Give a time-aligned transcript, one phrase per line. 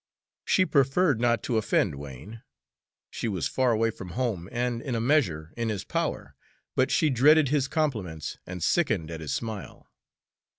[0.45, 2.41] She preferred not to offend Wain;
[3.11, 6.35] she was far away from home and in a measure in his power,
[6.75, 9.85] but she dreaded his compliments and sickened at his smile.